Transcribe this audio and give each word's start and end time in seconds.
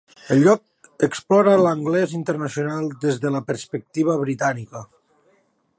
El 0.35 0.39
lloc 0.45 0.89
explora 1.07 1.53
l'anglès 1.65 2.15
internacional 2.21 2.89
des 3.05 3.21
de 3.27 3.33
la 3.37 3.45
perspectiva 3.53 4.17
britànica. 4.25 4.85